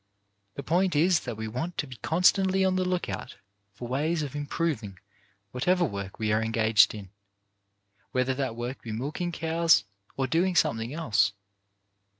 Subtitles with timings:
[0.55, 3.35] The point is, that we want to be constantly on the lookout
[3.75, 4.97] for ways of improving
[5.51, 7.11] whatever work we are engaged in,
[8.11, 9.83] whether that work be milking cows
[10.17, 11.33] or doing something else.